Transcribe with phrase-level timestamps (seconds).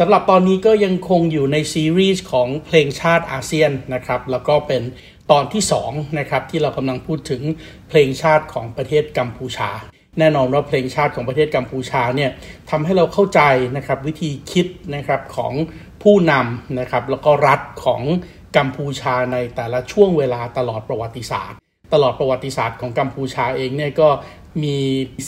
[0.00, 4.82] สำหรับตอนนี้ก็ยังคงอยู่ในซีรีส์ของเพลงชาติอาเซียนนะครับแล้วก็เป็น
[5.30, 7.42] ตอนที่2นะครับที่เรากำลังพูดถึง
[7.88, 9.70] เพลงชาติของประเทศกัมพูชา
[10.18, 12.30] แน่นอนว่าเพลงชาติของประเทศกัมพูชาเนี่ย
[12.70, 13.40] ทำให้เราเข้าใจ
[13.76, 15.52] นะครับวิธีคิดนะครับของ
[16.02, 18.02] ผู้นำนะครับแล้วก็รัฐของ
[18.56, 21.58] กัมพูชาในแต่ละช่วงเวลาตลอดประวัติศาสตร์
[21.94, 24.08] ตลอดประวัติศาสตร์ของกัมพูชาเองเนี่ยก็
[24.62, 24.76] มี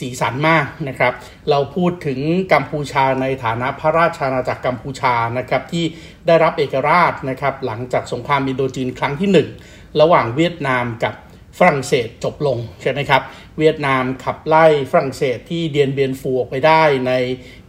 [0.01, 1.13] สีสันมากนะครับ
[1.51, 2.21] เราพูดถึง
[2.53, 5.85] กัมพูชาในฐานะพระราชอาณาจักรกัมพูชานะครับที่
[6.27, 9.31] ได้รับเอกราชนะครับหลังจากสงครามอินโดจีนครั้งที่
[9.67, 11.15] 1 ระหว่างเวียดนามกับ
[11.59, 13.23] ฝรั่งเศสจบลงใช่ไหมครับ
[13.59, 17.13] เวียดนามขับไล่ฝรั่งเศสที่เดียนเบียนฟูออกไปได้ใน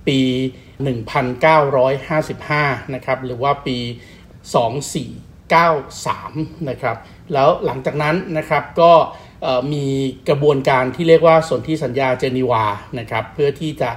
[0.08, 0.20] ปี
[1.60, 3.78] 1955 นะครับ หรือว่าปี
[5.42, 6.98] 2493 นะครับ
[7.34, 8.92] แล้วหลังจากนั้นนะครับก็
[9.74, 9.86] มี
[10.30, 12.66] กระบวนการที่เรียกว่าสนธิสัญญาเจนีวา
[13.00, 13.90] นะครับเพื่อที่จะ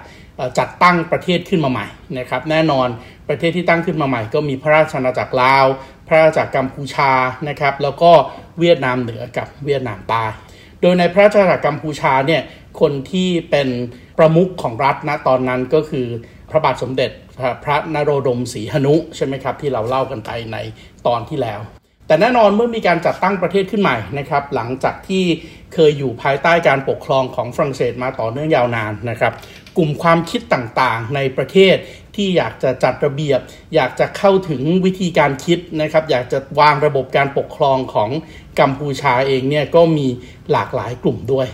[0.59, 1.86] จัดตั้งประเทศขึ้นมาใหม่
[2.19, 2.89] นะครับแน่นอน
[3.28, 5.67] ประเทศที่ตั้งขึ้นมาใหม่ ก็มีพระราชอาณาจักรลาว
[6.09, 7.11] พระราชอาณาจักรกัมพูชา
[7.48, 8.11] นะครับแล้วก็
[8.61, 10.25] เวียดนามเหนือกับเวียดนามใต้
[10.81, 12.42] โดยในพระราชอาณาจักรกัมพูชาเนี่ย
[12.81, 13.69] คนที่เป็น
[14.19, 16.06] ประมุขของรัฐณตอนนั้นก็คือ
[16.51, 17.11] พระบาทสมเด็จ
[17.64, 20.56] พระนโรดมศรีหนุใช่ไหมครับที่เราเล่ากันไปใน
[21.06, 21.61] ตอนที่แล้ว
[22.07, 25.25] แต่แน่นอนเมื่อมีการจัดตั้งประเทศขึ้นใหม่นะครับหลังจากที่
[25.75, 29.33] เคยอยู่ภายใต้การปกครองของฝรั่งเศสมาต่อเนื่องยาวนานนะครับ
[29.77, 31.77] กลุ่มความคิดต่างๆในประเทศ
[32.17, 33.41] ที่อยากจะจัดระเบียบ
[33.75, 38.11] อยากจะเข้าถึงวิธีการคิดนะครับ อยากจะวางระบบการปกครองของ
[38.61, 40.07] กัมพูชาเองเนี่ยก็มี
[40.53, 41.47] หลากหลายกลุ่มด้วย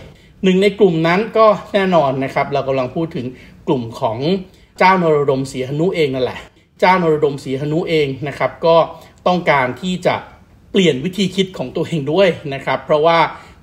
[0.43, 3.25] หนึ่งในกลุ่มนั้นก็แน่นอนนะครับ เรากำลังพูดถึง
[3.67, 4.17] กลุ่มของ
[4.79, 6.39] เจ้านรดมศรีหนุเองนั่นแหละ
[6.79, 8.75] เจ้านรดมศรีหนุเองนะครับ ก็
[9.27, 10.15] ต้องการที่จะ
[10.71, 13.19] เปลี่ยนวิธีคิดของตัวเองด้วยนะครับ เพราะว่า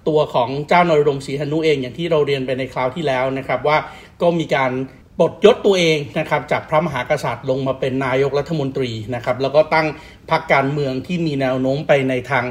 [0.09, 3.77] ตัวของเจ้านรดมศรีหนุเองอย่างที่เราเรียนไปในคราวที่แล้วนะครับว่า
[4.23, 4.73] ก็มีการ
[5.19, 9.87] ปลดยศตัวเองนะครับจากพระมหากษัตริย์ลงมาเป็นนายกรัฐมนตรีนะครับแล้วก็ตั้ง
[10.31, 12.45] พรรคการเมืองที่มีแนวโน้มไปในทาง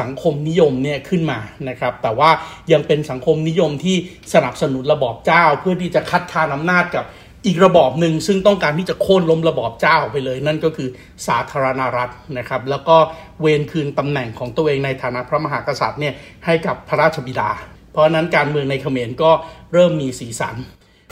[0.00, 1.38] สังคมนิยมเนี่ยขึ้นมา
[1.68, 2.30] นะครับแต่ว่า
[2.72, 3.96] ยังเป็นสังคมนิยมที่
[4.34, 7.04] สนับสนุนระบอบเจ้า เพื่อที่จะคัดค้านอำนาจกับ
[7.46, 10.88] อีกระบอบหนึ่งซึ่งต้องการที่จะโค่นล้มระบอบเจ้าไปเลย นั่นก็คือ
[11.26, 12.96] สาธารณรัฐนะครับ แล้วก็
[13.40, 16.14] เวนคืนตำแหน่งของตัวเองในฐานะพระมหากษัตริย์เนี่ย
[16.46, 17.50] ให้กับพระราชบิดา
[17.92, 19.30] เพราะนั้นการเมืองในเขมรก็
[19.72, 20.56] เริ่มมีสีสัน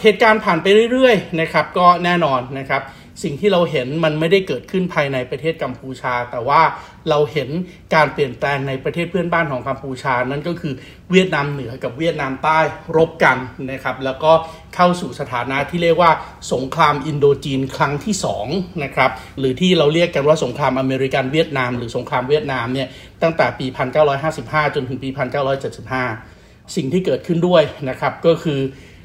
[0.03, 2.83] เหตุการณ์ผ่านไปเรื่อยๆนะครับก็แน่นอนนะครับ
[3.23, 6.61] สิ่งที่เราเห็นมันไม่ได้เกิดขึ้นภายในประเทศกัมพูชา แต่ว่า
[7.09, 7.49] เราเห็น
[7.95, 10.75] การเปลี่ยนแปลงในประเทศเพื่อนบ้านของกัมพูชา นั่นก็คือ
[11.11, 12.61] เวียดนามเหนือกับเวียดนามใต้
[12.97, 13.37] รบกัน
[13.71, 14.33] นะครับแล้วก็
[14.75, 16.11] เข้าสู่สถานะที่เรียกว่า
[16.53, 18.15] สงครามอินโดจีนครั้งที่
[18.47, 22.89] 2นะครับหรือที่เราเรียกกันว่าสงครามอเมริกันเวียดนาม หรือสงครามเวียดนามเนี่ย
[23.23, 23.67] ตั้งแต่ปี
[24.21, 25.09] 1955 จนถึงปี
[25.93, 28.61] 1975 สิ่งที่เกิดขึ้นด้วยนะครับก็คือ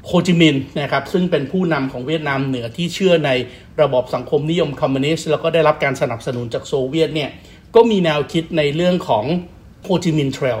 [0.08, 3.30] โฮจิมินห์นะครับซึ่งเป็นผู้นำของเวียดนามเหนือที่เชื่อใน
[3.80, 7.30] ระบอบสังคมนิยมคอมมิวนิสต์แล้วก็ได้รับการสนับสนุนจากโซเวียตเนี่ย
[7.74, 9.24] ก็มีแนวคิดในเรื่องของ
[9.84, 10.60] โฮจิมินห์ Trail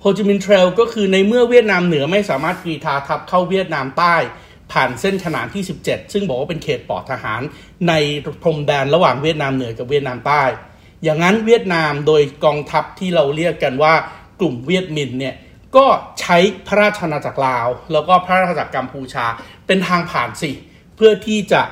[0.00, 4.16] โฮจิมินห์ Trail ก็คือในเมื่อเวียดนามเหนือไม่สามารถกรีธาทัพเข้าเวียดนามใต้
[4.72, 7.40] ผ่านเส้นขนานที่ 17 ซึ่งบอกว่าเป็นเขตปลอดทหาร
[7.88, 7.92] ใน
[8.42, 10.42] พรมแดนระหว่างเวียดนามเหนือกับเวียดนามใต้
[11.04, 13.94] อย่างนั้นเวียดนามโดยกองทัพที่เราเรียกกันว่า
[14.40, 15.34] กลุ่มเวียดมินเนี่ย
[15.76, 15.86] ก็
[16.20, 16.36] ใช้
[16.66, 19.24] พระราชอาณาจักรลาว แล้วก็พระราชอาณาจักรกัมพูชา
[19.66, 20.50] เป็นทางผ่านสิ
[20.96, 21.62] เพื่อที่จะ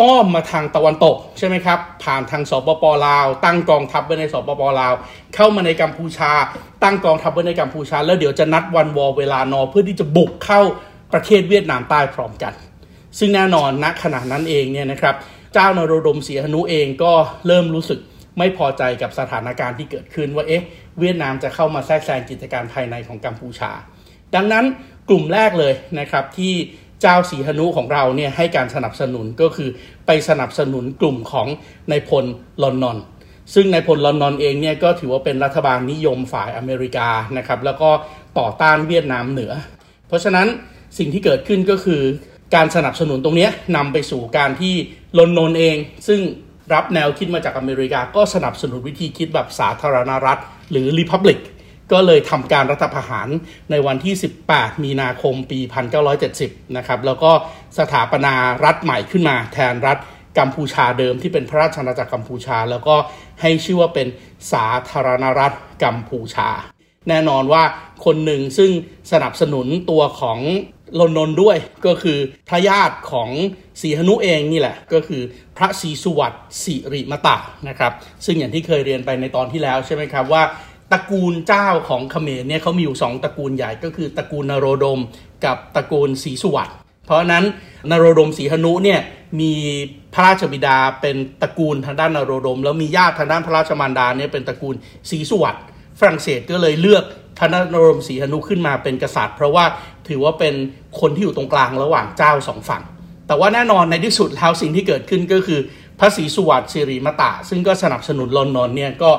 [0.00, 4.92] อ้อมมาทางตะวันตกใช่ไหมครับ ผ่านทางสปปลาว ตั้งกองทัพไว้ในสปปลาว
[5.34, 6.32] เข้ามาในกัมพูชา
[6.82, 10.60] ตั้งกองทัพไว้ในกัมพูชา แล้วเดี๋ยวจะนัดวันวอเวลานอเพื่อที่จะบุกเข้า
[11.12, 12.52] ประเทศเวียดนามใต้พร้อมกัน
[13.18, 15.14] ซึ่งแน่นอนณขณะนั้นเองเนี่ยนะครับ
[15.54, 17.12] เจ้านโรดมเสียหนุเองก็
[17.46, 18.00] เริ่มรู้สึก
[18.38, 20.62] ไม่พอใจกับสถานการณ์ที่เกิดขึ้นว่าเอ๊ะ
[21.00, 23.70] เวียดนามจะเข้ามาแทรกแซงกิจการภายในของกัมพูชา
[24.34, 24.64] ดังนั้น
[25.08, 26.54] กลุ่มแรกเลยนะครับที่
[27.02, 29.68] เจ้าสีหนุของเราเนี่ยให้การสนับสนุนก็คือ
[30.06, 31.48] ไปสนับสนุนกลุ่มของ
[31.90, 32.24] นายพล
[32.62, 32.98] ลอนนอน
[33.54, 37.90] ซึ่งนายพลลอนนอนเองเนี่ยก็ถือว่าเป็นรัฐบาลนิยมฝ่ายอเมริกานะครับแล้วก็
[38.38, 39.52] ต่อต้านเวียดนามเหนือ
[40.08, 40.46] เพราะฉะนั้น
[40.98, 42.02] สิ่งที่เกิดขึ้นก็คือ
[42.54, 44.74] การสนับสนุนตรงนี้นำไปสู่การที่
[45.18, 45.76] ลอนนอนเอง
[46.08, 46.20] ซึ่ง
[46.74, 51.38] รับแนวคิดมาจากอเมริกาก็สนับสนุนวิธีคิดแบบสาธารณรัฐ หรือ Republic
[51.92, 53.28] ก็เลยทำการรัฐประหาร
[53.70, 54.14] ในวันที่
[54.48, 55.60] 18 มีนาคมปี
[56.18, 57.32] 1970 นะครับ แล้วก็
[57.78, 58.34] สถาปนา
[58.64, 59.98] รัฐใหม่ขึ้นมาแทนรัฐ
[60.38, 62.94] กัมพูชาเดิมที่เป็นพระราชอาณาจักรกัมพูชา แล้วก็
[63.40, 64.08] ให้ชื่อว่าเป็น
[64.52, 65.52] สาธารณรัฐ
[65.84, 66.48] กัมพูชา
[67.08, 67.62] แน่นอนว่า
[68.04, 68.70] คนหนึ่งซึ่ง
[69.12, 70.38] สนับสนุนตัวของ
[71.00, 71.56] ลนนด้วย
[71.86, 72.18] ก็คือ
[72.48, 73.30] พระญาติของ
[73.80, 75.22] สีหนุเองนี่แหละ ก็คือ
[75.56, 77.36] พระศรีสุวัตสิริมตะ
[77.68, 77.92] นะครับ
[78.24, 80.42] ซึ่งอย่างที่เคยเรียนไปในตอนที่แล้วใช่ไหมครับว่า
[80.92, 85.00] ตระกูลเจ้าของเขมรเนี่ยเขามีอยู่สองตระกูลใหญ่ก็คือตระกูลนโรดม
[85.44, 86.68] กับตระกูลศรีสุวัต
[87.06, 87.44] เพราะนั้น
[87.90, 89.00] นโรดมศรีหนุเนี่ย
[89.40, 89.52] มี
[90.14, 94.74] พระราชบิดาเป็นตระกูลทางด้านนโรดม แล้วมีญาติทางด้านพระราชมารดาเนี่ยเป็นตระกูล
[95.10, 95.56] ศรีสุวัต
[95.98, 97.04] ฝรั่งเศสก็เลยเลือก
[97.38, 99.64] ทานนรมศรีหนุขึ้นมาเป็นกษัตริย์ เพราะว่า
[100.08, 100.54] ถือว่าเป็น
[101.00, 102.82] คนที่อยู่ตรงกลางระหว่างเจ้าสองฝั่ง
[103.26, 105.60] แต่ว่าแน่นอนในที่สุดแล้วสิ่งที่เกิดขึ้นก็คือ
[105.98, 109.10] พระศรีสุวัตสิริมตะ ซึ่งก็สนับสนุนลอนนอนเนี่ยก็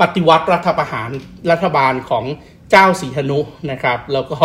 [0.00, 1.10] ปฏิวัติรัฐประหาร
[1.50, 2.24] รัฐบาลของ
[2.70, 3.38] เจ้าสีหนุ
[3.70, 4.38] นะครับ แล้วก็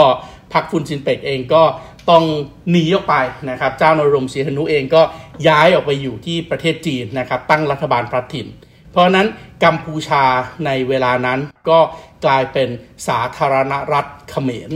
[0.54, 1.64] พรรคฟุนซินเปกเองก็
[2.10, 2.24] ต้อง
[2.72, 3.16] หนีออกไป
[3.50, 5.02] นะครับ เจ้านรมสีหนุเองก็
[5.48, 8.48] ย้ายออกไปอยู่ที่ประเทศจีนนะครับ ตั้งรัฐบาลพระถิ่น
[8.92, 9.28] เพราะนั้น
[9.64, 10.24] กัมพูชา
[10.66, 11.40] ในเวลานั้น
[11.70, 11.80] ก็
[12.26, 12.70] กลายเป็น
[13.08, 14.72] สาธารณรัฐเขมร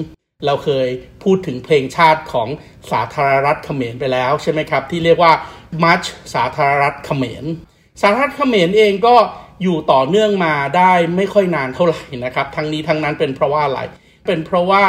[0.45, 0.87] เราเคย
[1.23, 2.47] พูดถึงเพลงชาติของ
[2.91, 5.33] สาธารณรัฐเขมรไปแล้วใช่ไหมครับ ที่เรียกว่า
[5.83, 6.01] มัช
[6.33, 7.45] สาธารณรัฐเขมร
[8.01, 9.15] สาธารณรัฐเขมรเองก็
[9.63, 13.79] อยู่ต่อเนื่องมาได้ไม่ค่อยนานเท่าไหร่นะครับ ทั้งนี้ทั้งนั้นเป็นเพราะว่าอะไร
[14.27, 14.83] เป็นเพราะว่า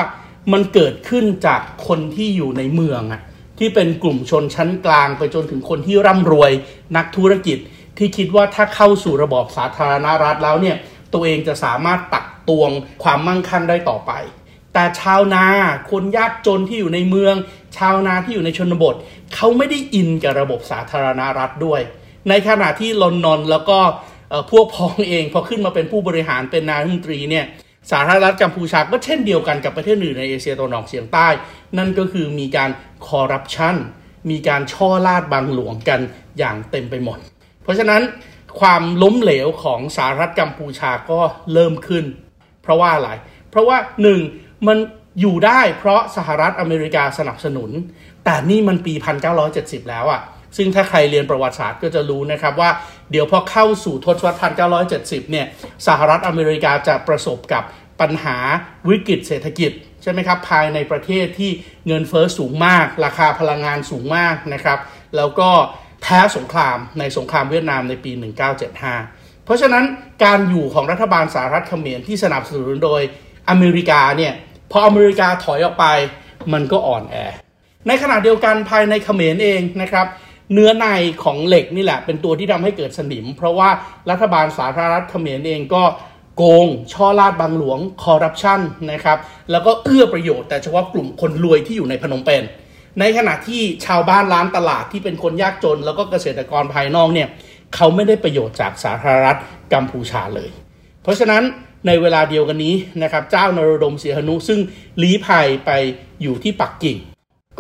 [0.52, 3.22] มันเกิดขึ้นจากคนที่อยู่ในเมืองอะ
[3.58, 6.52] ที่เป็นกลุ่มชนชั้นกลางไปจนถึงคนที่ร่ำรวย
[6.96, 7.58] นักธุรกิจ
[7.98, 10.76] ที่คิดว่าถ้าเข้าสู่ระบอบสาธารณรัฐแล้วเนี่ย
[11.12, 12.70] ตัวเองจะสามารถตักตวง
[13.02, 14.12] ความมั่งคั่งได้ต่อไป
[14.72, 15.44] แต่ชาวนา
[15.90, 17.34] คนยากจนที่อยู่ในเมือง
[17.76, 18.94] ชาวนาที่อยู่ในชนบท
[19.34, 21.80] เขาไม่ได้อินกับระบบสาธารณรัฐด้วย
[22.28, 23.78] ในขณะที่ลอนนอนแล้วก็
[24.50, 27.44] พวกพ้องเองพอขึ้นมาเป็นผู้บริหารเป็นนายรัฐมนตรีเนี่ย
[27.90, 31.28] สาธารณรัฐกัมพูชาก็เช่นเดียวกันกับประเทศอื่นในเอเชียตะวันออกเฉียงใต้
[31.78, 32.70] นั่นก็คือมีการ
[33.06, 33.76] คอร์รัปชัน
[34.30, 36.00] มีการช่อลาดบางหลวงกัน
[36.38, 37.18] อย่างเต็มไปหมด
[37.64, 38.02] เพราะฉะนั้น
[38.60, 41.20] ความล้มเหลวของสหรัฐกัมพูชาก็
[41.52, 42.04] เริ่มขึ้น
[42.62, 43.10] เพราะว่าอะไร
[43.50, 44.20] เพราะว่าหนึ่ง
[44.66, 44.78] มัน
[45.20, 47.70] อยู่ได้เพราะสหรัฐอเมริกาสนับสนุน
[48.24, 48.94] แต่นี่มันปี
[49.42, 50.20] 1970 แล้วอะ่ะ
[50.56, 52.70] ซึ่งถ้าใครเรียนประวัติศาสตร์ก็จะรู้นะครับว่า
[53.10, 54.38] เดี๋ยวพอเข้าสู่ทศวรรษ
[54.84, 55.46] 1970 เนี่ย
[55.86, 57.62] สหรัฐอเมริกาจะประสบกับ
[58.00, 58.36] ปัญหา
[58.88, 59.70] วิกฤตเศรษฐกิจ
[60.02, 61.50] ใช่ไหมครับภายในประเทศที่
[61.86, 64.78] เงินเฟอ้อสูงมาก ราคาพลังงานสูงมากนะครับ
[65.16, 65.50] แล้วก็
[66.06, 68.12] แพ้สงครามในสงครามเวียดนามในปี
[68.78, 69.84] 1975 เพราะฉะนั้น
[70.24, 73.02] การอยู่ของรัฐบาลสหรัฐเขมรที่สนับสนุนโดย
[73.50, 74.32] อเมริกาเนี่ย
[74.70, 75.86] พออเมริกาถอยออกไป
[76.52, 77.16] มันก็อ่อนแอ
[77.88, 80.06] ในขณะเดียวกันภายในเขมรเองนะครับ
[80.52, 80.86] เนื้อใน
[81.24, 83.68] ของเหล็กนี่แหละ เป็นตัวที่ทำให้เกิดสนิม เพราะว่า
[84.10, 85.82] รัฐบาลสาธารณรัฐเขมรเองก็
[86.36, 88.60] โกง ช่อลาดบางหลวงคอร์รัปชัน
[88.92, 89.18] นะครับ
[89.50, 92.42] แล้วก็เอื้อประโยชน์แต่เฉพาะกลุ่มคนรวยที่อยู่ในพนมเปญ
[93.00, 97.28] ในขณะที่ชาวบ้านร้านตลาดที่เป็นคนยากจน แล้วก็เกษตรกรภายนอกเนี่ย
[97.74, 99.38] เขาไม่ได้ประโยชน์จากสาธารณรัฐ
[99.72, 100.50] กัมพูชาเลย
[101.02, 101.42] เพราะฉะนั้น
[101.86, 104.60] ในเวลาเดียวกันนี้นะครับเจ้านรดมเสียหนุซึ่ง
[105.02, 105.70] ลี้ภัยไป
[106.22, 106.96] อยู่ที่ปักกิ่ง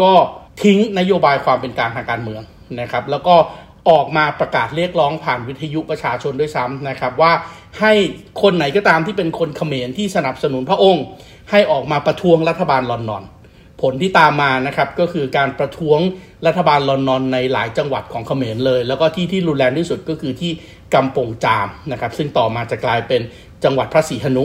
[0.02, 0.12] ก็
[0.62, 2.42] ทิ้งนโยบายความเป็นกลางทางการเมือง
[2.80, 3.34] นะครับ แล้วก็
[3.90, 7.32] ออกมาประกาศเรียกร้องผ่านวิทยุประชาชนด้วยซ้ำนะครับ ว่า
[7.80, 7.92] ให้
[8.42, 11.04] คนไหนก็ตามที่เป็นคนเขมรที่สนับสนุนพระองค์
[11.50, 13.24] ให้ออกมาประท้วงรัฐบาลลอนนอน
[13.82, 16.00] ผลที่ตามมานะครับก็คือการประท้วง
[16.46, 20.52] รัฐบาลลอนนอนในหลายจังหวัดของเขมรเลย แล้วก็ที่ที่รุนแรงที่สุดก็คือที่
[20.94, 23.20] กำปงจามนะครับซึ่งต่อมาจะกลายเป็น
[23.64, 24.44] จังหวัดพระศรีหนุ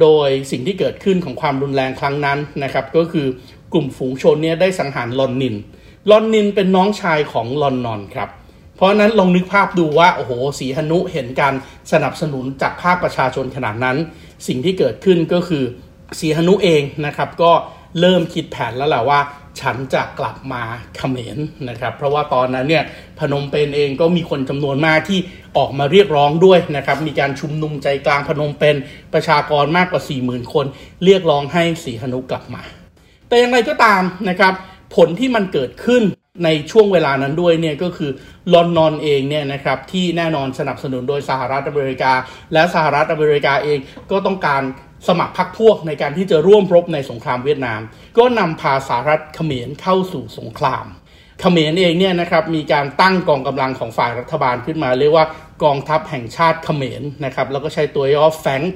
[0.00, 3.26] โดยสิ่งที่เกิดขึ้นของความรุนแรงครั้งนั้นนะครับก็คือ
[3.72, 5.54] กลุ่มฝูงชนเนี่ยได้สังหารลอนนิน
[6.10, 8.28] ลอนนินเป็นน้องชายของลอนนอนครับ
[8.76, 11.54] เพราะนั้นลองนึกภาพดูว่าโอ้โหสีหนุเห็นการ
[11.92, 13.96] สนับสนุนจากภาคประชาชนขนาดนั้น
[14.46, 15.64] สิ่งที่เกิดขึ้นก็คือ
[16.20, 17.52] สีหนุเองนะครับก็
[18.00, 19.20] เริ่มคิดแผนแล้วแหละว่า
[19.60, 20.62] ฉันจะกลับมา
[20.96, 21.38] เขมร
[21.68, 22.84] นะครับ เพราะว่าตอนนั้นเนี่ย
[23.18, 25.20] พนมเปญเองก็มีคนจำนวนมากที่
[25.56, 28.76] ออกมาเรียกร้องด้วยนะครับ มีการชุมนุมใจกลางพนมเปญ
[29.14, 30.66] ประชากรมากกว่า 40,000 คน
[31.04, 32.62] เรียกร้องให้สีหนุกลับมา
[33.28, 34.52] แต่อย่างไรก็ตามนะครับ
[34.96, 36.02] ผลที่มันเกิดขึ้น
[36.44, 38.10] ในช่วงเวลานั้นด้วยเนี่ยก็คือ
[38.52, 42.12] ลอนนอนเองเนี่ยนะครับที่แน่นอนสนับสนุนโดยสหรัฐอเมริกา
[42.52, 43.78] และสหรัฐอเมริกาเอง
[44.10, 44.62] ก็ต้องการ
[45.08, 47.80] สมัครพรรคพวกในการที่จะร่วมรบในสงครามเวียดนาม
[48.18, 50.86] ก็นำพาสหรัฐเขมรเข้าสู่สงคราม
[51.40, 55.26] เขมรเองเนี่ยนะครับมีการตั้งกองกำลังของฝ่ายรัฐบาลขึ้นมา เรียกว่า
[55.64, 58.72] กองทัพแห่งชาติเขมรนะครับแล้วก็ใช้ตัวย่อ FANK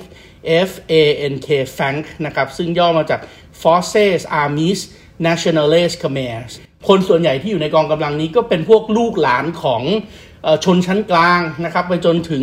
[0.68, 0.94] F A
[1.32, 3.20] N K FANK นะครับซึ่งย่อมาจาก
[3.62, 4.80] Forces Armies
[5.26, 6.36] Nationalist Khmer
[6.88, 9.82] คนส่วนใหญ่ที่อยู่ในกองกำลังนี้ก็เป็นพวกลูกหลานของ
[10.64, 12.42] ชนชั้นกลางนะครับไปจนถึง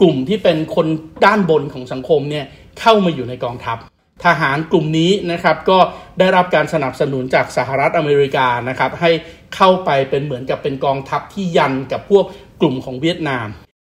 [0.00, 0.86] กลุ่มที่เป็นคน
[1.24, 2.46] ด้านบนของสังคมเนี่ย
[2.80, 3.78] เข้ามาอยู่ในกองทัพ
[4.24, 5.78] ทหารกลุ่มนี้นะครับก็
[6.18, 9.10] ได้รับการสนับสนุนจากสหรัฐอเมริกานะครับให้
[9.56, 12.24] เข้าไปเป็นเหมือนกับเป็นกองทัพที่ยันกับพวก
[12.60, 13.46] กลุ่มของเวียดนาม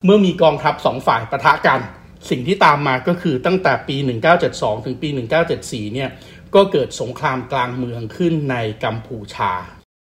[0.05, 1.79] เมื่อมีกองทัพสองฝ่ายปะทะกัน
[2.29, 3.95] สิ่งที่ตามมาก็คือตั้งแต่ปี
[4.41, 5.09] 1972 ถึงปี
[5.51, 6.09] 1974 เนี่ย
[6.55, 9.53] ก็เกิดสงครามกลางเมืองขึ้นในกัมพูชา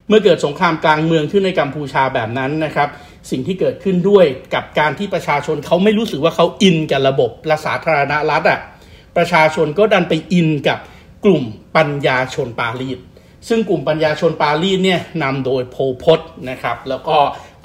[0.09, 2.89] เมื่อเกิดสงครามกลางเมืองขึ้นในกัมพูชาแบบนั้นนะครับ
[3.31, 8.61] สิ่งที่เกิดขึ้นด้วยกับการที่ประชาชนเขาไม่รู้สึกว่าเขาอินกับระบบรัสาธารณรัฐอะ่ะ
[9.17, 10.79] ประชาชนก็ดันไปอินกับ
[11.25, 11.45] กลุ่ม
[11.77, 12.99] ปัญญาชนปารีส
[13.49, 16.21] ซึ่งกลุ่มปัญญาชนปารีสเนี่ยนำโดยโพพศ
[16.51, 17.17] นะครับ แล้วก็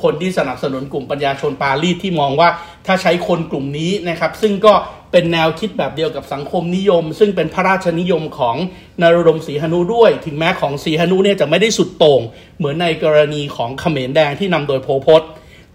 [0.04, 2.50] คนที่สนับสนุนกลุ่มปัญญาชนปารีสที่มองว่า
[2.86, 4.74] ถ้าใช้คนกลุ่มนี้นะครับซึ่งก็
[5.12, 8.56] เป็นแนวคิดแบบเดียวกับสังคมนิยม ซึ่งเป็นพระราชนิยมของ
[9.02, 12.22] นารดมศรีหนุด้วย ถึงแม้ของศรีหนุเนี่ยจะไม่ได้สุดโต่ง
[12.58, 15.24] เหมือนในกรณีของเขมรแดงที่นำโดยโพพศ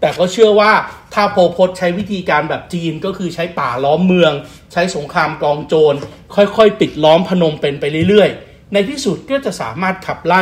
[0.01, 0.71] แต่ก็เชื่อว่า
[1.13, 4.33] ถ้าโพพศใช้วิธีการแบบจีนก็คือใช้ป่าล้อมเมือง
[4.73, 5.95] ใช้สงครามกองโจร
[6.35, 10.41] ค่อยๆ ปิดล้อมพนมเป็นไปเรื่อยๆ ในที่สุดก็จะสามารถขับไล่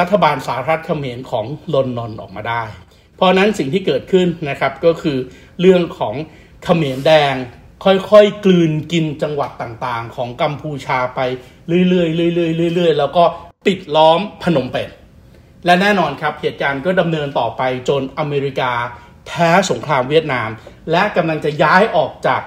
[0.00, 2.62] รัฐบาลสาธารณเขมรของลอนนอนออกมาได้
[3.22, 5.18] ราะนั้นสิ่งที่เกิดขึ้นนะครับก็คือ
[5.60, 6.14] เรื่องของ
[6.64, 7.34] เขมรแดง
[7.84, 11.20] ค่อยๆกลืนกินจังหวัดต่างๆ ของกัมพูชาไป
[11.88, 13.24] เรื่อยๆเรื่อยๆเรื่อยๆแล้วก็
[13.66, 14.90] ปิดล้อมพนมเปญ
[15.64, 18.72] และแน่นอนครับเหตุการณ์ก็ดำเนินต่อไปจนอเมริกา
[19.26, 20.48] แพ้สงครามเวียดนาม
[20.90, 22.42] และกำลังจะย้ายออกจาก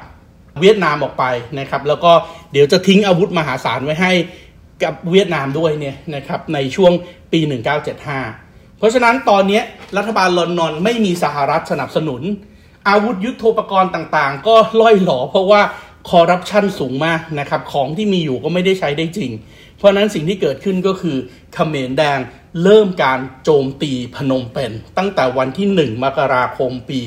[0.61, 1.25] เวียดนามออกไป
[1.59, 2.11] นะครับ แล้วก็
[2.51, 4.11] เดี๋ยวจะทิ้งอาวุธมหาศาลไว้ให้
[4.83, 6.91] กับเวียดนามด้วยเนี่ยนะครับในช่วง
[7.31, 7.39] ปี
[8.09, 9.61] 1975 เพราะฉะนั้นตอนนี้
[9.97, 12.21] รัฐบาลลอนนอนไม่มีสหรัฐสนับสนุน
[12.89, 15.61] อาวุธยุโทโธปกรณ์ต่างๆ ก็ล่อยหลอเพราะว่า
[16.09, 19.31] คอร์รัปชันสูงมากนะครับ ของที่มีอยู่ก็ไม่ได้ใช้ได้จริง
[19.77, 21.17] เพราะนั้นสิ่งที่เกิดขึ้นก็คือ
[21.53, 22.19] เขมรแดง
[22.63, 26.99] เริ่มการโจมตีพนมเปญตั้งแต่วันที่ 1 มกราคมปี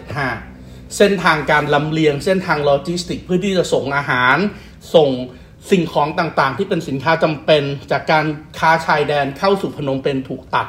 [0.00, 4.36] 1975 เส้นทางการลำเลียงเส้นทางโลจิสติก เพื่อที่จะส่งอาหาร
[4.94, 5.10] ส่ง
[5.70, 8.26] สิ่งของต่างๆ ที่เป็นสินค้าจำเป็น จากการ
[8.58, 10.66] ค้าชายแดนเข้าสู่พนมเปญถูกตัด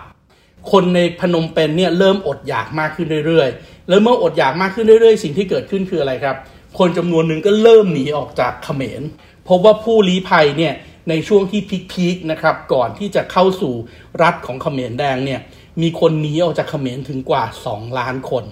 [0.71, 6.35] คนในพนมเปญเนี่ยเริ่มอดอยากมากขึ้นเรื่อยๆ แล้วเมื่ออดอยากมากขึ้นเรื่อยๆ สิ่งที่เกิดขึ้นคืออะไรครับ
[6.77, 9.01] คนจำนวนหนึ่งก็เริ่มหนีออกจากเขมร
[9.47, 10.73] พบว่าผู้ลี้ภัยเนี่ย
[11.09, 13.73] ในช่วงที่พีคๆนะครับก่อนที่จะเข้าสู่
[14.21, 15.39] รัฐของเขมรแดงเนี่ย
[15.81, 18.43] มีคนหนีออกจากเขมรถึงกว่า 2 ล้านคน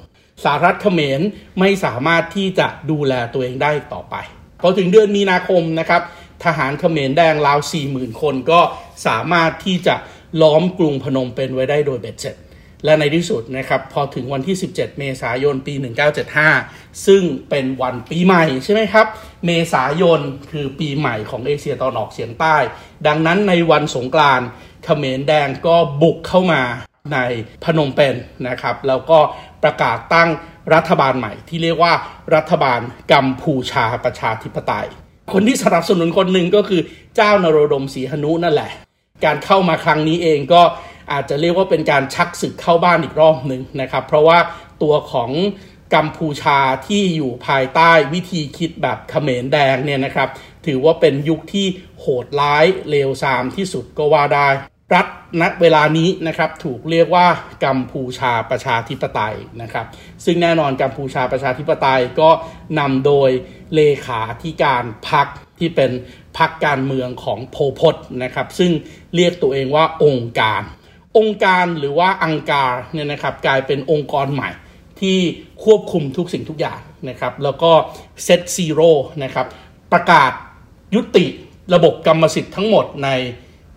[0.44, 1.22] สารัฐเขมร
[1.60, 4.16] ไม่สามารถที่จะดูแลตัวเองได้ต่อไป
[4.62, 6.02] พอถึงเดือนมีนาคมนะครับ
[6.46, 8.60] ทหารเขมรแดงราว 40,000 คนก็
[9.08, 9.96] สามารถที่จะ
[10.42, 12.36] ล้อมกรุงพนมเปญไว้ได้โดยเบ็ดเสร็จ
[12.86, 15.74] และในที่สุดนะครับพอถึงวันที่ 17 เมษายนปี
[16.40, 19.08] 1975 ซึ่งเป็นวันปีใหม่ใช่ไหมครับ
[19.46, 20.20] เมษายน
[20.52, 22.56] คือปีใหม่ของเอเชียตะวันออกเฉียงใต้
[23.08, 24.48] ดังนั้นในวันสงกรานต์
[24.86, 26.62] เขมรแดงก็บุกเข้ามา
[27.14, 27.18] ใน
[27.64, 28.16] พนมเปญ
[28.48, 29.20] นะครับ แล้วก็
[29.64, 30.30] ประกาศตั้ง
[30.74, 31.94] รัฐบาลใหม่ที่เรียกว่า
[32.36, 32.80] รัฐบาล
[33.14, 34.88] กัมพูชาประชาธิปไตย
[35.32, 36.82] คนที่สนับสนุนคนหนึ่งก็คือ
[37.16, 38.72] เจ้านโรดมศรีหนุนั่นแหละ
[39.26, 40.62] การเข้ามาครั้งนี้เองก็
[41.12, 44.38] อาจจะเรียกว่าเป็นการชักศึกเข้าบ้านอีกรอบหนึ่งนะครับ เพราะว่า
[44.82, 45.32] ตัวของ
[45.96, 50.30] กัมพูชาที่อยู่ภายใต้วิธีคิดแบบเขมรแดงเนี่ยนะครับ
[50.66, 51.68] ถือว่าเป็นยุคที่
[52.00, 54.50] โหดร้ายเลวทรามที่สุดก็ว่าได้
[54.96, 55.08] รัฐ
[55.42, 57.28] ณเวลานี้นะครับถูกเรียกว่า
[57.66, 59.86] กัมพูชาประชาธิปไตยนะครับ
[60.26, 62.30] ซึ่งแน่นอนกัมพูชาประชาธิปไตยก็
[62.80, 63.30] นำโดย
[63.76, 65.28] เลขาธิการพรรค
[65.60, 65.92] ที่เป็น
[66.40, 68.72] พรรคการเมืองของโพพศนะครับ ซึ่ง
[69.16, 70.62] เรียกตัวเองว่าองค์การ
[71.18, 74.50] องค์การหรือว่าอังการเนี่ยนะครับกลายเป็นองค์กรใหม่
[75.00, 75.18] ที่
[75.64, 76.80] ควบคุมทุกสิ่งทุกอย่าง
[77.10, 77.72] นะครับ แล้วก็
[78.24, 78.92] set zero
[79.24, 79.48] นะครับ
[79.92, 80.32] ประกาศ
[80.96, 81.26] ยุติ
[81.74, 83.10] ระบบกรรมสิทธิ์ทั้งหมดใน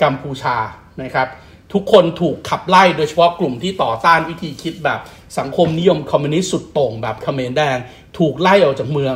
[0.02, 0.56] กัมพูชา
[1.02, 1.28] นะครับ
[1.72, 5.00] ทุกคนถูกขับไล่โดยเฉพาะกลุ่มที่ต่อต้านวิธีคิดแบบ
[5.38, 7.76] สังคมนิยมคอมมิวนิสต์สุดโต่งแบบเขมรแดง
[8.18, 9.14] ถูกไล่ออกจากเมือง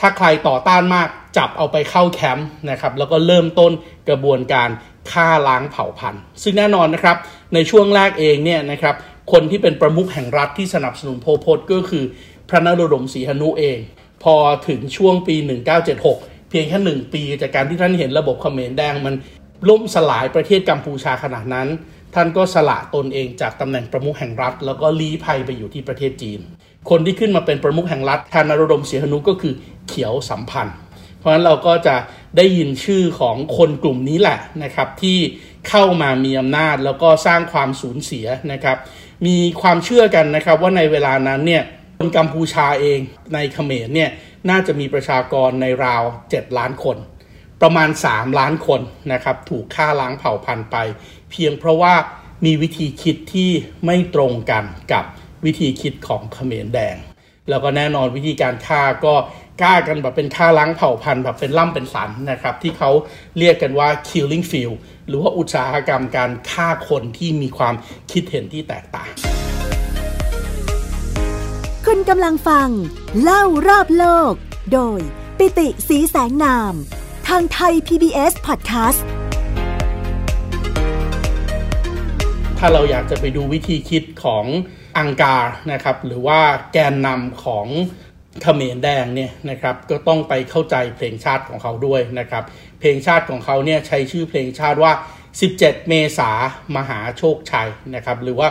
[0.00, 3.72] ถ้าใครต่อต้านมาก จับเอาไปเข้าแคมป์นะครับแล้วก็เริ่มต้น
[4.08, 4.68] กระบวนการ
[5.10, 7.16] ฆ่าล้างเผ่าพันธุ์ ซึ่งแน่นอนนะครับ
[7.54, 8.94] ในช่วงแรกเองเนี่ยนะครับ
[9.32, 12.04] คนที่เป็นประมุขแห่งรัฐที่สนับสนุนโพพศก็คือ
[12.48, 13.78] พระนโรดมศรีหนุเอง
[14.22, 14.34] พอ
[14.68, 15.36] ถึงช่วงปี
[15.92, 19.14] 1976 เพียงแค่หนึ่งปีจากการที่ท่านเห็นระบบเขมรแดงมัน
[19.68, 21.68] ล่มสลายประเทศกัมพูชาขนาดนั้น
[22.14, 26.40] ท่านก็สละตนเองจากตำแหน่งประมุขแห่งรัฐ แล้วก็ลี้ภัยไปอยู่ที่ประเทศจีน
[26.90, 29.54] คนที่ขึ้นมาเป็นประมุขแห่งรัฐทานนรดมศรีหนุก็คือ
[29.88, 30.76] เขียวสัมพันธ์
[31.24, 31.96] ราะฉะนั้นเราก็จะ
[32.36, 35.18] ได้ยินชื่อของคนกลุ่มนี้แหละนะครับ ที่
[35.68, 38.76] เข้ามามีอำนาจแล้วก็สร้างความสูญเสียนะครับ
[39.26, 41.62] มีความเชื่อกันนะครับว่าในเวลานั้นเนี่ย
[41.98, 43.00] คนกัมพูชาเอง
[43.34, 44.10] ในเขมรเนี่ย
[44.50, 46.02] น่าจะมีประชากรในราว
[46.32, 46.96] 7 ล้านคน
[47.62, 48.80] ประมาณ 3 ล้านคน
[49.12, 50.76] นะครับถูกฆ่าล้างเผ่าพันธุ์ไป
[51.30, 51.94] เพียงเพราะว่า
[52.44, 53.50] มีวิธีคิดที่
[53.86, 55.04] ไม่ตรงกันกับ
[55.44, 56.96] วิธีคิดของเขมรแดง
[57.50, 59.14] แล้วก็แน่นอนวิธีการฆ่าก็
[59.62, 62.90] ฆ่ากันแบบเป็นฆ่าล้างเผ่าพันธุ์แบบเป็นล่ำเป็นสันนะครับ ที่เขา
[63.38, 64.76] เรียกกันว่า killing field
[65.08, 67.74] หรือว่าอุตสาหกรรมการฆ่าคนที่มีความ
[68.12, 69.10] คิดเห็นที่แตกต่าง
[71.86, 72.68] คุณกำลังฟัง
[73.22, 74.32] เล่ารอบโลก
[74.72, 75.00] โดย
[75.38, 76.74] ปิติสีแสงนาม
[77.28, 79.00] ทางไทย PBS Podcast
[82.58, 84.44] ถ้าเราอยากจะไปดูวิธีคิดของ
[84.98, 86.40] อังการนะครับหรือว่า
[86.72, 87.66] แกนนำของ
[88.42, 92.44] เขมรแดงเนี่ยนะครับก็ต้องไปเข้าใจเพลงชาติของเขาด้วยนะครับ
[92.80, 94.92] เพลงชาติของเขาเนี่ยใช้ชื่อเพลงชาติว่า
[95.40, 96.30] 17 เมษา
[96.76, 98.48] มหาโชคชัยนะครับหรือว่า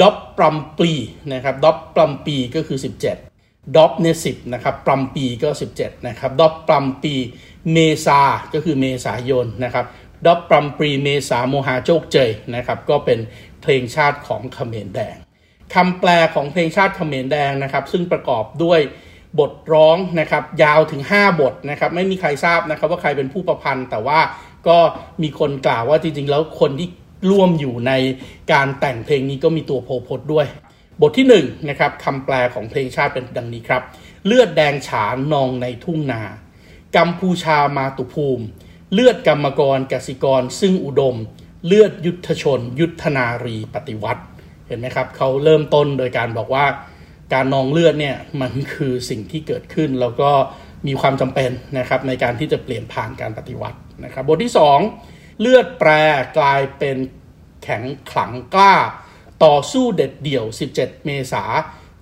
[0.00, 0.90] ดอปปรัมปี
[1.32, 2.78] นะครับดอปปรัมปีก็คือ
[3.26, 5.48] 17ดอปเนี่ยสินะครับปรัมปีก็
[5.78, 7.14] 17นะครับดอปปรัมปี
[7.72, 8.20] เมษา
[8.54, 9.86] ก็คือเมษายนนะครับ
[10.26, 13.18] ดอปปรัมปีเมษาโมหาโชคเจยนะครับก็เป็น
[13.62, 15.16] เพลงชาติของเขมรแดง
[15.74, 18.80] คำแปลของเพลงชาติเขมรแดงนะครับ ซึ่งประกอบด้วย
[19.38, 24.20] บทร้องนะครับยาวถึง 5 บทนะครับไม่มีใครทราบนะครับว่าใครเป็นผู้ประพันธ์ แต่ว่า
[24.68, 24.78] ก็
[25.22, 26.88] มีคนกล่าวว่าจริงๆ แล้วคนที่
[27.30, 27.92] ร่วมอยู่ใน
[28.52, 30.46] การแต่งเพลงนี้ก็มีตัวโพพดด้วย
[31.00, 33.82] บทที่1นะครับคำแปลของเพลงชาติเป็นดังนี้ครับ
[34.26, 36.22] เลือดแดงฉานนองในทุ่งนา
[36.96, 38.44] กัมพูชามาตุภูมิ
[38.92, 41.16] เลือดกรรมกรกสิกรซึ่งอุดม
[41.66, 44.22] เลือดยุทธชน ยุทธนารีปฏิวัติ
[44.68, 46.66] เห็นไหมครับเขาเริ่มต้นโดยการบอกว่า
[47.32, 50.30] การนองเลือดเนี่ยมันคือสิ่งที่เกิดขึ้นแล้วก็
[50.86, 54.52] มีความจำเป็นนะครับในการที่จะเปลี่ยนผ่านการปฏิวัตินะครับบทที่
[54.96, 55.90] 2 เลือดแปร
[56.38, 56.96] กลายเป็น
[57.62, 58.74] แข็งขลังกล้า
[59.44, 60.44] ต่อสู้เด็ดเดี่ยว
[60.76, 61.44] 17 เมษา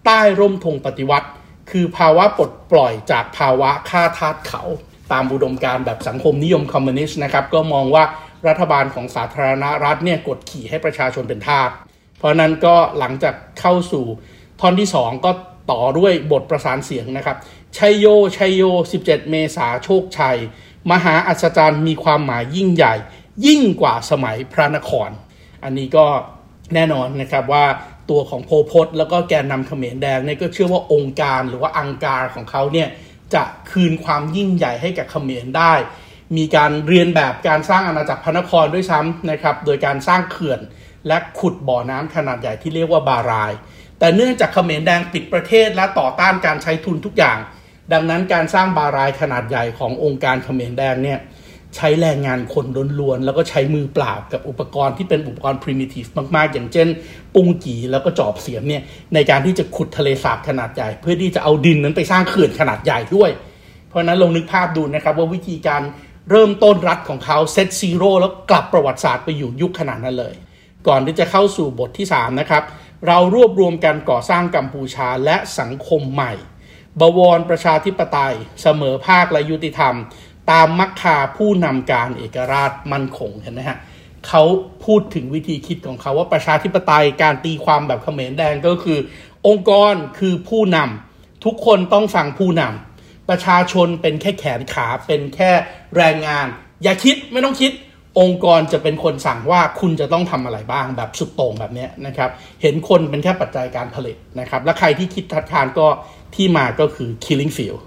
[0.04, 1.28] ใต้ร่มธงปฏิวัติ
[1.70, 4.62] คือภาวะปลดปล่อยจากภาวะฆ่าทาสเขา
[5.12, 8.04] ตามอุดมการแบบสังคมนิยมคอมมิวนิสต์นะครับก็มองว่า
[8.48, 11.70] รัฐบาลของสาธารณรัฐเนี่ยกดขี่ให้ประชาชนเป็นทาส
[12.22, 14.04] เพราะนั้นก็หลังจากเข้าสู่
[14.60, 15.30] ท่อนที่ 2 ก็
[15.70, 17.36] ต่อด้วยบทประสานเสียงนะครับ
[17.76, 18.62] ชัยโยชัยโย
[19.02, 20.36] 17 เมษาโชคชัย
[20.90, 22.94] มหาอัศจรรย์มีความหมายยิ่งใหญ่
[23.46, 25.10] ยิ่งกว่าสมัยพระนคร
[25.64, 26.06] อันนี้ก็
[26.74, 27.64] แน่นอนนะครับว่า
[28.10, 32.88] ตัวของโพพศแล้วก็แกนนำเขมรแดงเนี่ยก็เชื่อว่าองค์การหรือว่าอังการของเขาเนี่ย
[33.34, 35.72] จะคืนความยิ่งใหญ่ให้กับเขมรได้
[36.36, 40.60] มีการเรียนแบบการสร้างอาณาจักรพระนครด้วยซ้ำนะครับ โดยการสร้างเขื่อน
[41.08, 43.52] และขุดบ่อน้ำขนาดใหญ่ที่เรียกว่าบาราย
[43.98, 47.38] แต่เนื่องจากเขมรแดงปิดประเทศและต่อต้านการใช้ทุนทุกอย่าง
[47.92, 51.20] ดังนั้นการสร้างบารายขนาดใหญ่ขององค์การเขมรแดงเนี่ย
[51.76, 52.66] ใช้แรงงานคน
[52.98, 56.88] ล้วนๆแล้วก็ใช้มือเปล่ากับอุปกรณ์ที่เป็นอุปกรณ์ primitive มากๆ อย่างเช่น
[57.34, 58.82] ปุงกีแล้วก็จอบเสียมเนี่ย
[59.14, 63.30] ในการที่จะขุดทะเลสาบขนาดใหญ่ เพื่อที่จะเอาดินนั้นไปสร้างเขื่อนขนาดใหญ่ด้วย
[63.88, 65.82] เพราะนั้นลองนึกภาพดูนะครับว่าวิธีการ
[66.30, 70.34] เริ่มต้นรัฐของเขาเซตซีโร่แล้วกลับประวัติศาสตร์ไปอยู่ยุคขนาดนั้นเลย
[70.88, 72.62] ก่อนที่จะเข้าสู่บทที่ 3 นะครับ
[73.06, 76.32] เรารวบรวมกันก่อสร้างกัมพูชาและสังคมใหม่
[77.00, 79.94] บวรประชาธิปไตย เสมอภาคและยุติธรรม
[80.50, 83.78] ตามมักคาผู้นำการเอกราชมั่นคงเห็นไหมฮะ
[84.28, 84.42] เขา
[84.84, 88.98] พูดถึงวิธีคิดของเขาว่าประชาธิปไตยการตีความแบบเขมรแดงก็คือ
[89.46, 95.50] องค์กรคือผู้นำทุกคนต้องฟังผู้นำประชาชนเป็นแค่แขนขาเป็นแค่
[95.96, 96.46] แรงงาน
[96.82, 97.72] อย่าคิดไม่ต้องคิด
[98.20, 102.30] องค์กรจะเป็นคนสั่งว่าคุณจะต้องทำอะไรบ้างแบบสุดโต่งแบบนี้นะครับ
[102.62, 105.86] เห็นคนเป็นแค่ปัจจัยการผลิตนะครับ และใครที่คิดทัดทานก็
[106.34, 107.80] ที่มาก็คือ killing field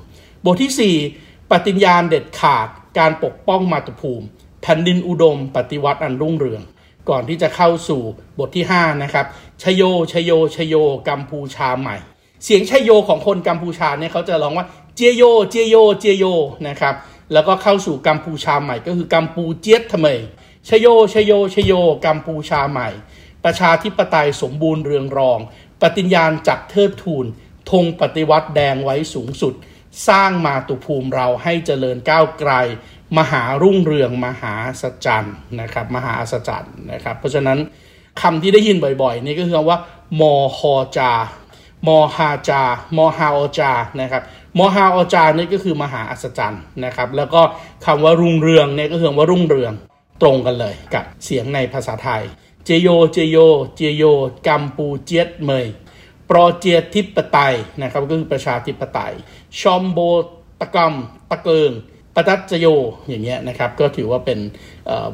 [0.46, 2.68] บทที่ 4 ปฏิญญาณเด็ดขาด
[3.00, 4.26] การปกป้องมาตุภูมิ
[4.62, 6.62] แผ่นดินอุดม ปฏิวัติอันรุ่งเรือง
[7.10, 8.02] ก่อนที่จะเข้าสู่
[8.40, 9.26] บทที่ 5 นะครับ
[9.64, 10.76] ชโยชโยชโย
[11.10, 11.98] กัมพูชาใหม่
[12.44, 16.26] เสียงชโยของคนกัมพูชาเนี่ยเขาจะร้องว่าเจโยเจโยเจโย
[16.68, 16.96] นะครับ
[17.34, 20.08] แล้วก็เข้าสู่กัมพูชาใหม่ก็คือกัมพูเจียตทำไม
[20.70, 21.74] ชโยชโยชโย
[22.06, 22.90] กัมพูชาใหม่
[23.46, 25.40] ประชาธิปไตยสมบูรณ์เรืองรอง
[25.82, 27.26] ปฏิญญาณจักเทิดทูน
[27.72, 29.54] ธงปฏิวัติแดงไว้สูงสุด
[30.08, 32.52] สร้างมาตุภูมิเราให้เจริญก้าวไกล
[33.18, 35.30] มหารุ่งเรืองมหาสัจจัน
[35.62, 37.58] นะครับมหาสัจจันนะครับ เพราะฉะนั้น
[38.22, 39.80] คำที่ได้ยินบ่อยๆ นี่ก็คือว่า
[40.20, 41.12] มอฮอจา
[41.88, 42.64] มอฮาจา
[42.98, 43.72] มอฮาอจา
[44.02, 44.24] นะครับ
[44.58, 47.42] มอฮาอจานี่ก็คือมหาอัศจรรย์นะครับ แล้วก็
[47.86, 49.74] คำว่ารุ่งเรืองเนี่ยก็คือว่ารุ่งเรือง
[50.22, 52.24] ตรงกันเลยกับเสียงในภาษาไทย
[52.66, 53.38] เจโย เจโย
[53.76, 54.04] เจโย
[54.48, 55.68] กัมปูเจียตเมย
[56.30, 59.14] ปรเจียทิปไตยนะครับก็คือประชาธิปไตย
[59.60, 60.00] ชอมโบ
[60.60, 60.94] ตะกรม
[61.32, 61.72] ตะเกิง
[62.16, 62.68] ปตัจโย
[63.08, 64.40] อย่างเงี้ยนะครับก็ถือว่าเป็น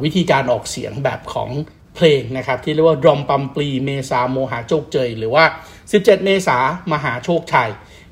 [0.03, 1.49] วิธีการออกเสียงแบบของ
[1.95, 5.43] เพลงนะครับที่เรียกว่าดรอมปัมปลีเมษาโมหาโจกเจย หรือว่า
[5.91, 6.57] 17 เมษา
[6.93, 7.71] มหาโชคชัย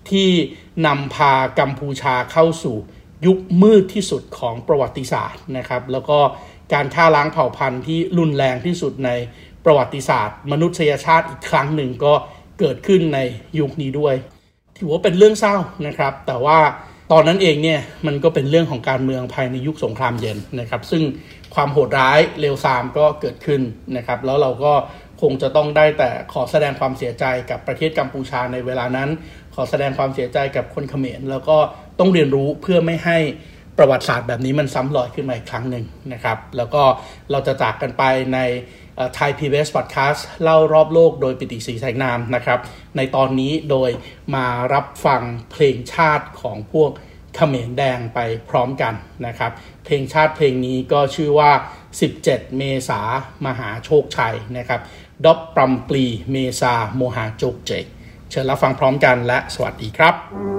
[0.10, 0.30] ที่
[0.86, 2.78] นำพากัมพูชาเข้าสู่
[3.26, 6.20] ยุคมืดที่สุดของประวัติศาสตร์นะครับ แล้วก็
[6.74, 9.10] การฆ่าล้างเผ่าพันธุ์ที่รุนแรงที่สุดใน
[9.65, 12.13] ประวัติศาสตร์ มนุษยชาติอีกครั้งหนึ่งก็
[12.60, 13.20] เกิดขึ้นใน
[13.60, 14.15] ยุคนี้ด้วย
[14.78, 15.56] ถือว่าเป็นเรื่องเศร้า
[15.88, 16.58] นะครับ แต่ว่า
[17.12, 21.04] ตอนนั้นเองเนี่ยมันก็เป็นเรื่องของการเมืองภายในยุคสงครามเย็นนะครับ ซึ่ง
[21.56, 23.62] ความโหดร้ายเลวทรามก็เกิดขึ้น
[23.98, 24.74] นะครับ แล้วเราก็
[25.21, 29.10] คงจะต้องได้แต่ขอแสดงความเสียใจกับประเทศกัมพูชาในเวลานั้น
[29.55, 31.58] ขอแสดงความเสียใจกับคนเขมร แล้วก็
[31.99, 33.17] ต้องเรียนรู้เพื่อไม่ให้
[33.77, 36.84] ประวัติศาสตร์แบบนี้มันซ้ำรอยขึ้นมาอีกครั้งหนึ่งนะครับ แล้วก็
[37.32, 38.03] เราจะจากกันไป
[38.34, 38.39] ใน
[39.15, 42.60] ไทยพีบีเอสพอดแคสต์เล่ารอบโลกโดยปิติศรีแสงนามนะครับ
[42.97, 43.89] ในตอนนี้โดย
[44.36, 46.91] มารับฟังเพลงชาติของพวก
[47.36, 48.93] เขมรแดงไปพร้อมกัน
[49.27, 49.51] นะครับ
[49.86, 51.51] เพลงชาติเพลงนี้ก็ชื่อว่า
[52.05, 52.23] 17
[52.58, 53.01] เมษา
[53.45, 54.82] มหาโชคชัยนะครับ
[55.25, 57.71] ดอบปรัมปลีเมซาโมหาโจกเจ
[58.29, 60.59] เชิญรับฟังพร้อมกันและสวัสดีครับ